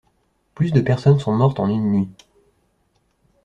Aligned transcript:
Plus 0.55 0.73
de 0.73 0.81
personnes 0.81 1.19
sont 1.19 1.31
mortes 1.31 1.59
en 1.59 1.67
une 1.69 1.91
nuit. 1.91 2.09